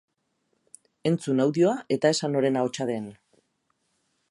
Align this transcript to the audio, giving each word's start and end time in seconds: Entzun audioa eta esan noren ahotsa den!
Entzun 1.09 1.43
audioa 1.43 1.75
eta 1.97 2.13
esan 2.15 2.35
noren 2.39 2.59
ahotsa 2.63 2.91
den! 2.91 3.09